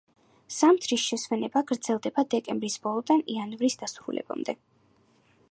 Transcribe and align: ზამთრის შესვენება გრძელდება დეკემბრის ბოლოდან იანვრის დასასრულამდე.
ზამთრის 0.53 1.03
შესვენება 1.09 1.63
გრძელდება 1.73 2.25
დეკემბრის 2.35 2.79
ბოლოდან 2.87 3.23
იანვრის 3.35 3.79
დასასრულამდე. 3.85 4.59